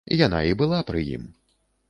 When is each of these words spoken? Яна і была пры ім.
Яна 0.19 0.39
і 0.53 0.55
была 0.61 0.79
пры 0.89 1.05
ім. 1.19 1.29